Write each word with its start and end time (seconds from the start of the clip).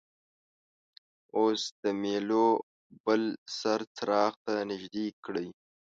اوس 1.37 1.61
د 1.83 1.85
میلو 2.01 2.47
بل 3.05 3.23
سر 3.59 3.79
څراغ 3.95 4.33
ته 4.45 4.53
نژدې 4.69 5.07
کړئ. 5.25 5.47